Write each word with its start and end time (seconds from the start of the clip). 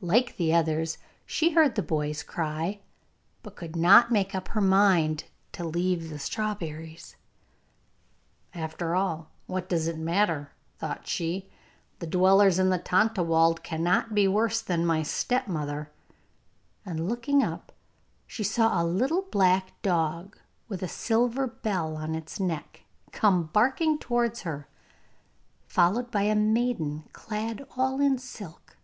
Like 0.00 0.36
the 0.36 0.54
others, 0.54 0.98
she 1.26 1.50
heard 1.50 1.74
the 1.74 1.82
boy's 1.82 2.22
cry, 2.22 2.78
but 3.42 3.56
could 3.56 3.74
not 3.74 4.12
make 4.12 4.32
up 4.32 4.46
her 4.50 4.60
mind 4.60 5.24
to 5.50 5.64
leave 5.64 6.10
the 6.10 6.18
strawberries. 6.20 7.16
'After 8.54 8.94
all, 8.94 9.32
what 9.46 9.68
does 9.68 9.88
it 9.88 9.98
matter?' 9.98 10.52
thought 10.78 11.08
she. 11.08 11.50
'The 11.98 12.06
dwellers 12.06 12.60
in 12.60 12.68
the 12.70 12.78
Tontlawald 12.78 13.64
cannot 13.64 14.14
be 14.14 14.28
worse 14.28 14.60
than 14.60 14.86
my 14.86 15.02
stepmother'; 15.02 15.90
and 16.86 17.08
looking 17.08 17.42
up 17.42 17.72
she 18.28 18.44
saw 18.44 18.80
a 18.80 18.86
little 18.86 19.22
black 19.22 19.72
dog 19.82 20.38
with 20.68 20.84
a 20.84 20.86
silver 20.88 21.48
bell 21.48 21.96
on 21.96 22.14
its 22.14 22.38
neck 22.38 22.82
come 23.10 23.46
barking 23.46 23.98
towards 23.98 24.42
her, 24.42 24.68
followed 25.66 26.12
by 26.12 26.22
a 26.22 26.36
maiden 26.36 27.08
clad 27.12 27.66
all 27.76 28.00
in 28.00 28.18
silk. 28.18 28.76